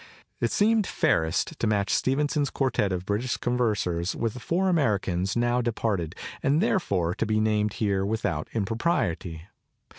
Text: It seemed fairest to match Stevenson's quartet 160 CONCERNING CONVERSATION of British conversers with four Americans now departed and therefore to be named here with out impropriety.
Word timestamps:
It 0.39 0.51
seemed 0.51 0.87
fairest 0.87 1.59
to 1.59 1.67
match 1.67 1.93
Stevenson's 1.93 2.49
quartet 2.49 2.89
160 2.89 3.37
CONCERNING 3.37 3.57
CONVERSATION 3.57 3.91
of 3.91 4.01
British 4.01 4.09
conversers 4.11 4.15
with 4.19 4.41
four 4.41 4.67
Americans 4.67 5.35
now 5.35 5.61
departed 5.61 6.15
and 6.41 6.59
therefore 6.59 7.13
to 7.13 7.25
be 7.27 7.39
named 7.39 7.73
here 7.73 8.03
with 8.03 8.25
out 8.25 8.47
impropriety. 8.55 9.43